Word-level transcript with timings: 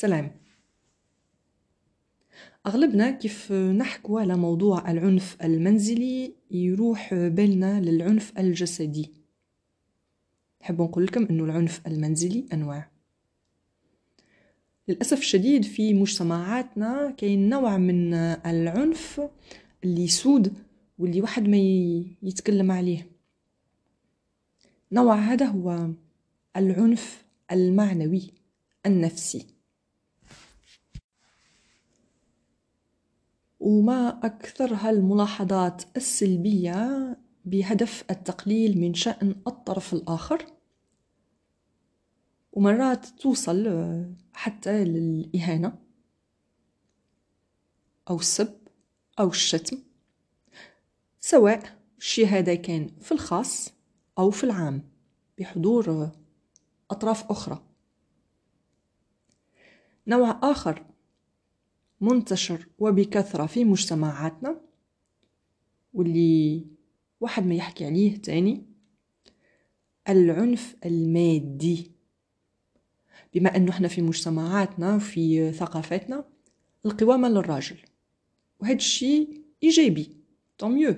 سلام. 0.00 0.30
أغلبنا 2.66 3.10
كيف 3.10 3.52
نحكوا 3.52 4.20
على 4.20 4.36
موضوع 4.36 4.90
العنف 4.90 5.36
المنزلي 5.44 6.34
يروح 6.50 7.14
بالنا 7.14 7.80
للعنف 7.80 8.38
الجسدي. 8.38 9.10
نحب 10.62 10.82
نقول 10.82 11.04
لكم 11.04 11.26
أنه 11.26 11.44
العنف 11.44 11.86
المنزلي 11.86 12.46
أنواع. 12.52 12.90
للأسف 14.88 15.18
الشديد 15.18 15.64
في 15.64 15.94
مجتمعاتنا 15.94 17.10
كاين 17.10 17.48
نوع 17.48 17.76
من 17.76 18.14
العنف 18.14 19.20
اللي 19.84 20.04
يسود 20.04 20.54
واللي 20.98 21.20
واحد 21.20 21.48
ما 21.48 21.56
يتكلم 22.22 22.70
عليه. 22.70 23.06
نوع 24.92 25.14
هذا 25.14 25.46
هو 25.46 25.90
العنف 26.56 27.24
المعنوي 27.52 28.30
النفسي. 28.86 29.59
وما 33.70 34.08
أكثر 34.26 34.74
هالملاحظات 34.74 35.82
السلبية 35.96 37.16
بهدف 37.44 38.04
التقليل 38.10 38.80
من 38.80 38.94
شأن 38.94 39.30
الطرف 39.46 39.92
الآخر. 39.92 40.46
ومرات 42.52 43.06
توصل 43.06 43.66
حتى 44.32 44.84
للإهانة 44.84 45.78
أو 48.10 48.16
السب 48.16 48.58
أو 49.18 49.28
الشتم 49.28 49.78
سواء 51.20 51.78
الشي 51.98 52.26
هذا 52.26 52.54
كان 52.54 52.90
في 53.00 53.12
الخاص 53.12 53.72
أو 54.18 54.30
في 54.30 54.44
العام 54.44 54.90
بحضور 55.38 56.10
أطراف 56.90 57.30
أخرى. 57.30 57.62
نوع 60.06 60.40
آخر 60.42 60.89
منتشر 62.00 62.66
وبكثرة 62.78 63.46
في 63.46 63.64
مجتمعاتنا 63.64 64.60
واللي 65.94 66.66
واحد 67.20 67.46
ما 67.46 67.54
يحكي 67.54 67.84
عليه 67.84 68.16
تاني 68.16 68.66
العنف 70.08 70.76
المادي. 70.86 71.90
بما 73.34 73.56
أنه 73.56 73.70
إحنا 73.70 73.88
في 73.88 74.02
مجتمعاتنا 74.02 74.98
في 74.98 75.52
ثقافتنا 75.52 76.24
القوامة 76.86 77.28
للراجل. 77.28 77.76
وهذا 78.60 78.74
الشيء 78.74 79.42
إيجابي 79.62 80.16
طميو 80.58 80.94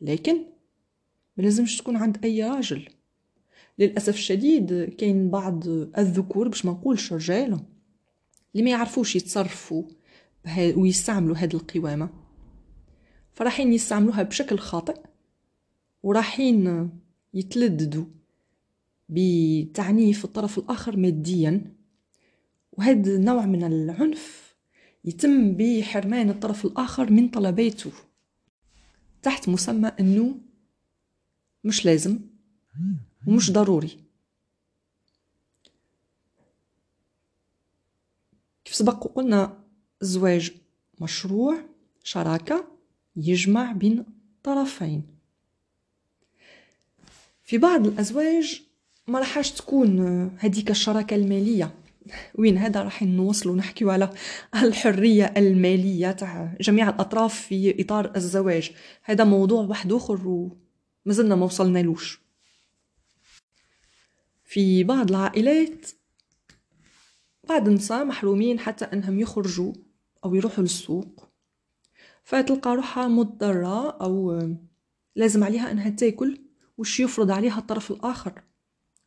لكن 0.00 0.36
ما 1.36 1.42
لازمش 1.42 1.76
تكون 1.76 1.96
عند 1.96 2.24
أي 2.24 2.44
راجل. 2.44 2.88
للأسف 3.78 4.14
الشديد 4.14 4.94
كاين 4.98 5.30
بعض 5.30 5.68
الذكور 5.68 6.48
باش 6.48 6.64
ما 6.64 6.72
نقولش 6.72 7.12
رجال 7.12 7.60
اللي 8.56 8.64
ما 8.64 8.70
يعرفوش 8.70 9.16
يتصرفوا 9.16 9.82
ويستعملوا 10.56 11.36
هذه 11.36 11.54
القوامة. 11.54 12.08
فراحين 13.32 13.72
يستعملوها 13.72 14.22
بشكل 14.22 14.58
خاطئ 14.58 15.00
وراحين 16.02 16.90
يتلددوا 17.34 18.04
بتعنيف 19.08 20.24
الطرف 20.24 20.58
الآخر 20.58 20.96
ماديا. 20.96 21.74
وهذا 22.72 23.14
النوع 23.14 23.46
من 23.46 23.64
العنف 23.64 24.56
يتم 25.04 25.52
بحرمان 25.56 26.30
الطرف 26.30 26.64
الآخر 26.64 27.12
من 27.12 27.28
طلباته. 27.28 27.92
تحت 29.22 29.48
مسمى 29.48 29.88
أنه 30.00 30.38
مش 31.64 31.84
لازم 31.84 32.20
ومش 33.26 33.52
ضروري 33.52 34.06
كيف 38.64 38.65
سبق 38.76 39.06
وقلنا 39.06 39.64
الزواج 40.02 40.52
مشروع 41.00 41.56
شراكة 42.02 42.64
يجمع 43.16 43.72
بين 43.72 44.04
طرفين. 44.42 45.02
في 47.44 47.58
بعض 47.58 47.86
الأزواج 47.86 48.62
ما 49.06 49.18
راحش 49.18 49.50
تكون 49.50 50.00
هذيك 50.38 50.70
الشراكة 50.70 51.16
المالية. 51.16 51.74
وين 52.34 52.58
هذا 52.58 52.82
راح 52.82 53.02
نوصلوا 53.02 53.56
نحكيو 53.56 53.90
على 53.90 54.10
الحرية 54.62 55.34
المالية 55.36 56.12
تاع 56.12 56.56
جميع 56.60 56.88
الأطراف 56.88 57.34
في 57.40 57.82
إطار 57.82 58.12
الزواج. 58.16 58.70
هذا 59.02 59.24
موضوع 59.24 59.64
واحد 59.64 59.92
آخر 59.92 60.50
ومازلنا 61.06 61.34
ما 61.34 61.44
وصلنالوش 61.44 62.20
في 64.44 64.84
بعض 64.84 65.10
العائلات 65.10 65.86
بعض 67.48 67.68
النساء 67.68 68.04
محرومين 68.04 68.58
حتى 68.58 68.84
أنهم 68.84 69.20
يخرجوا 69.20 69.72
أو 70.24 70.34
يروحوا 70.34 70.62
للسوق. 70.62 71.28
فتلقى 72.24 72.76
روحها 72.76 73.08
مضطرة 73.08 73.90
أو 73.90 74.42
لازم 75.16 75.44
عليها 75.44 75.70
أنها 75.70 75.90
تاكل 75.90 76.40
وش 76.78 77.00
يفرض 77.00 77.30
عليها 77.30 77.58
الطرف 77.58 77.90
الآخر. 77.90 78.42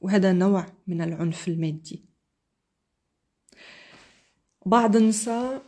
وهذا 0.01 0.33
نوع 0.33 0.65
من 0.87 1.01
العنف 1.01 1.47
المادي. 1.47 2.05
بعض 4.65 4.95
النساء 4.95 5.61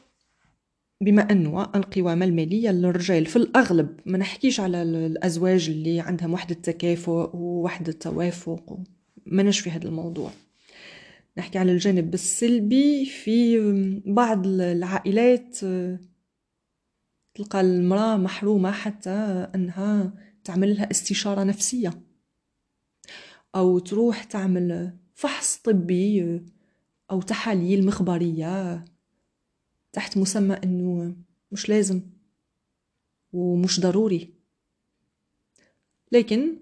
بما 1.02 1.32
أنه 1.32 1.64
القوامة 1.76 2.26
المالية 2.26 2.70
للرجال 2.70 3.26
في 3.26 3.36
الأغلب 3.36 4.00
ما 4.06 4.18
نحكيش 4.18 4.59
على 4.59 4.82
الأزواج 4.82 5.70
اللي 5.70 6.00
عندهم 6.00 6.34
وحدة 6.34 6.56
تكافؤ 6.56 7.36
ووحدة 7.36 7.92
توافق 7.92 8.80
ما 9.26 9.52
في 9.52 9.70
هذا 9.70 9.88
الموضوع. 9.88 10.32
نحكي 11.38 11.58
على 11.58 11.72
الجانب 11.72 12.14
السلبي 12.14 13.06
في 13.06 13.59
بعض 14.06 14.47
العائلات 14.47 15.58
تلقى 17.34 17.62
المرأة 17.62 18.18
محرومة 18.18 18.72
حتى 18.72 19.09
أنها 19.56 20.14
تعمل 20.44 20.75
لها 20.75 20.91
استشارة 20.91 21.44
نفسية 21.44 22.02
أو 23.56 23.80
تروح 23.80 24.24
تعمل 24.24 24.97
فحص 25.14 25.58
طبي 25.58 26.41
أو 27.12 27.22
تحاليل 27.22 27.86
مخبرية 27.86 28.86
تحت 29.94 30.18
مسمى 30.18 30.56
أنه 30.56 31.16
مش 31.52 31.70
لازم 31.70 32.02
ومش 33.34 33.80
ضروري. 33.80 34.34
لكن 36.12 36.58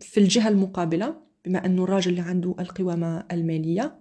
في 0.00 0.20
الجهة 0.20 0.48
المقابلة 0.48 1.29
بما 1.44 1.66
أنه 1.66 1.84
الراجل 1.84 2.20
عنده 2.20 2.54
القوامة 2.58 3.26
المالية 3.32 3.98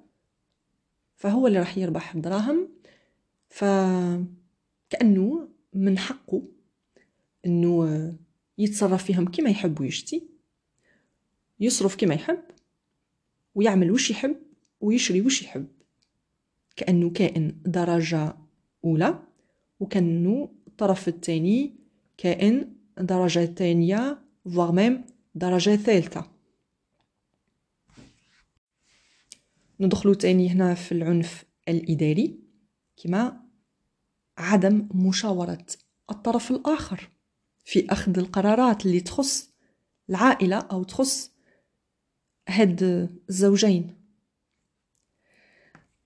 فهو 1.16 1.48
اللي 1.48 1.60
راح 1.60 1.78
يربح 1.78 2.18
دراهم. 2.18 2.70
فكأنه 3.50 5.50
من 5.74 5.98
حقه 5.98 6.42
أنه 7.46 8.14
يتصرف 8.58 9.04
فيهم 9.04 9.32
كما 9.32 9.50
يحب 9.50 9.82
ويشتي 9.82 10.28
يصرف 11.60 11.96
كما 11.96 12.16
يحب 12.16 12.42
ويعمل 13.56 13.92
وش 13.92 14.12
يحب 14.12 14.36
ويشري 14.82 15.22
وش 15.22 15.44
يحب. 15.44 15.68
كأنه 16.76 17.10
كائن 17.10 17.62
درجة 17.66 18.36
أولى 18.86 19.20
وكأنه 19.80 20.50
الطرف 20.68 21.08
الثاني 21.08 21.76
كائن 22.18 22.74
درجة 22.98 23.46
ثانية 23.46 24.20
voire 24.48 24.72
même 24.72 24.94
درجة 25.36 25.76
ثالثة. 25.76 26.39
ندخلو 29.80 30.14
تاني 30.14 30.50
هنا 30.50 30.74
في 30.74 30.92
العنف 30.92 31.46
الإداري. 31.70 32.40
كما 32.98 33.42
عدم 34.38 34.90
مشاورة 34.94 35.66
الطرف 36.12 36.52
الآخر 36.52 37.10
في 37.66 37.92
أخذ 37.92 38.20
القرارات 38.20 38.86
اللي 38.86 39.00
تخص 39.00 39.50
العائلة 40.10 40.58
أو 40.58 40.84
تخص 40.84 41.32
هاد 42.50 42.84
الزوجين. 43.30 43.96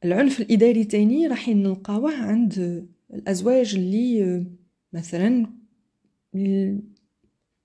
العنف 0.06 0.40
الإداري 0.40 0.84
تاني 0.84 1.28
راح 1.28 1.50
نلقاوه 1.50 2.16
عند 2.16 2.88
الأزواج 3.14 3.76
اللي 3.76 4.46
مثلا 4.94 5.48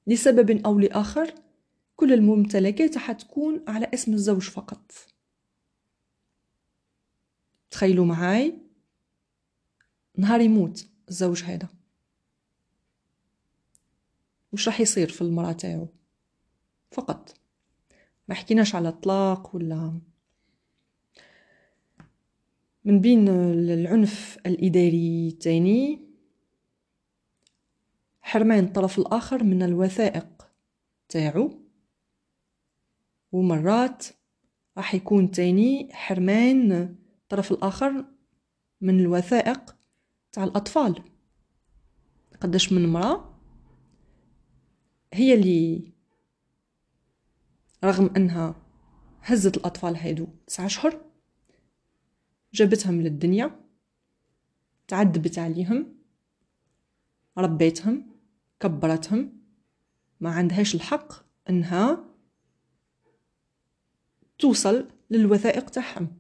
لسبب 0.07 0.67
أو 0.67 0.79
لآخر 0.79 1.35
كل 1.97 2.13
الممتلكات 2.13 2.99
حتكون 2.99 3.65
على 3.69 3.91
اسم 3.95 4.13
الزوج 4.13 4.43
فقط. 4.43 4.93
تخيلوا 7.79 8.07
معاي. 8.07 8.59
نهار 10.17 10.41
يموت 10.41 10.89
الزوج 11.09 11.45
هذا. 11.45 11.69
وش 14.53 14.69
راح 14.69 14.81
يصير 14.81 15.09
في 15.09 15.23
المرأة 15.23 15.53
تاعو؟ 15.53 15.89
فقط. 16.91 17.35
ما 18.29 18.35
حكيناش 18.35 18.75
على 18.75 18.89
الطلاق 18.89 19.57
ولا 19.57 20.01
من 22.85 23.01
بين 23.01 23.29
العنف 23.29 24.39
الإداري 24.47 25.31
تاني 25.41 26.01
حرمان 28.21 28.65
الطرف 28.65 28.99
الآخر 28.99 29.45
من 29.45 29.63
الوثائق 29.63 30.49
تاعو. 31.09 31.51
ومرات 33.33 34.07
راح 34.77 34.95
يكون 34.95 35.31
تاني 35.31 35.89
حرمان 35.93 36.97
الطرف 37.29 37.53
الآخر 37.53 38.05
من 38.81 39.01
الوثائق 39.01 39.77
تاع 40.33 40.45
الأطفال. 40.45 41.03
قداش 42.41 42.73
من 42.73 42.89
مرأة 42.89 43.35
هي 45.13 45.35
اللي 45.35 45.93
رغم 47.85 48.11
أنها 48.17 48.55
هزت 49.23 49.57
الأطفال 49.57 49.97
هيدو 49.97 50.27
تسعة 50.47 50.67
أشهر 50.67 51.01
جابتهم 52.53 53.01
للدنيا 53.01 53.61
تعذبت 54.89 55.39
عليهم 55.39 55.95
ربيتهم 57.39 58.07
كبرتهم 58.61 59.43
ما 60.21 60.31
عندهاش 60.31 60.75
الحق 60.75 61.13
إنها 61.51 62.05
توصل 64.39 64.89
للوثائق 65.11 65.71
تاعهم. 65.71 66.18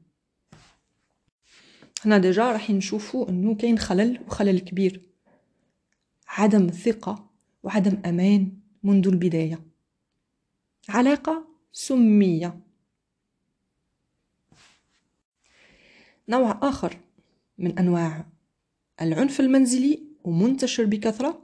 هنا 2.04 2.18
ديجا 2.18 2.52
راح 2.52 2.70
نشوفوا 2.70 3.28
انه 3.28 3.54
كاين 3.54 3.78
خلل 3.78 4.20
وخلل 4.26 4.58
كبير. 4.58 5.02
عدم 6.28 6.70
ثقة 6.70 7.30
وعدم 7.62 8.02
أمان 8.06 8.52
منذ 8.82 9.08
البداية. 9.08 9.64
علاقة 10.88 11.48
سمية. 11.72 12.60
نوع 16.28 16.58
آخر 16.62 16.98
من 17.58 17.78
أنواع 17.78 18.26
العنف 19.00 19.40
المنزلي 19.40 20.02
ومنتشر 20.24 20.84
بكثرة 20.84 21.42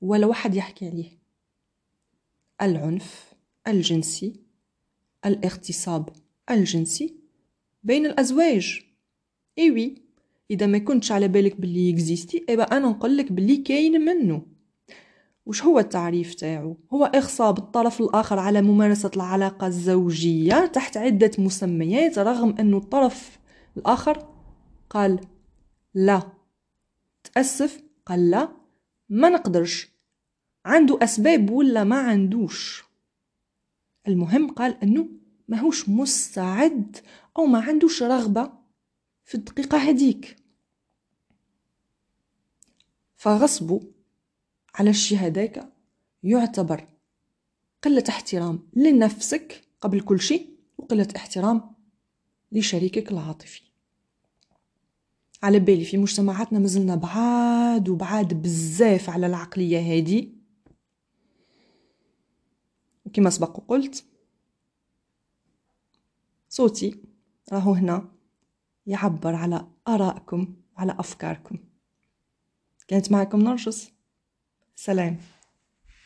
ولا 0.00 0.26
واحد 0.26 0.54
يحكي 0.54 0.88
عليه. 0.88 1.18
العنف 2.62 3.34
الجنسي 3.68 4.40
الاغتصاب 5.26 6.08
الجنسي 6.50 7.16
بين 7.82 8.06
الأزواج. 8.06 8.85
ايوي 9.58 9.94
إذا 10.50 10.66
ما 10.66 10.78
كنتش 10.78 11.12
على 11.12 11.28
بالك 11.28 11.60
باللي 11.60 11.90
إكزيستي 11.90 12.44
ايبا 12.48 12.62
أنا 12.62 12.88
نقول 12.88 13.16
لك 13.16 13.32
باللي 13.32 13.56
كاين 13.56 14.00
منه 14.00 14.42
وش 15.46 15.62
هو 15.62 15.78
التعريف 15.78 16.34
تاعو؟ 16.34 16.76
هو 16.92 17.04
اغصاب 17.04 17.58
الطرف 17.58 18.00
الآخر 18.00 18.38
على 18.38 18.62
ممارسة 18.62 19.10
العلاقة 19.16 19.66
الزوجية 19.66 20.66
تحت 20.66 20.96
عدة 20.96 21.30
مسميات 21.38 22.18
رغم 22.18 22.54
انه 22.60 22.76
الطرف 22.76 23.38
الآخر 23.76 24.28
قال 24.90 25.20
لا. 25.94 26.22
تأسف 27.34 27.82
قال 28.06 28.30
لا. 28.30 28.48
ما 29.08 29.28
نقدرش. 29.28 29.88
عنده 30.64 30.98
أسباب 31.02 31.50
ولا 31.50 31.84
ما 31.84 31.96
عندوش؟ 31.96 32.84
المهم 34.08 34.50
قال 34.50 34.76
أنه 34.82 35.08
ماهوش 35.48 35.88
مستعد 35.88 36.96
أو 37.38 37.46
ما 37.46 37.60
عندوش 37.60 38.02
رغبة. 38.02 38.52
في 39.26 39.34
الدقيقة 39.34 39.78
هديك 39.78 40.36
فغصبه 43.16 43.80
على 44.74 44.90
الشي 44.90 45.16
هداك 45.16 45.72
يعتبر 46.22 46.88
قلة 47.82 48.04
احترام 48.08 48.68
لنفسك 48.72 49.62
قبل 49.80 50.00
كل 50.00 50.20
شيء 50.20 50.56
وقلة 50.78 51.08
احترام 51.16 51.74
لشريكك 52.52 53.12
العاطفي. 53.12 53.62
على 55.42 55.58
بالي 55.58 55.84
في 55.84 55.96
مجتمعاتنا 55.96 56.58
مازلنا 56.58 56.94
بعاد 56.94 57.88
وبعاد 57.88 58.42
بزاف 58.42 59.10
على 59.10 59.26
العقلية 59.26 59.78
هذه 59.78 60.32
وكما 63.04 63.30
سبق 63.30 63.58
وقلت 63.58 64.04
صوتي 66.48 67.02
راهو 67.52 67.72
هنا. 67.72 68.15
يعبر 68.86 69.34
على 69.34 69.66
آرائكم 69.88 70.56
وعلى 70.76 70.96
أفكاركم. 70.98 71.58
كانت 72.88 73.12
معكم 73.12 73.40
نرجس. 73.40 73.92
سلام. 74.76 75.18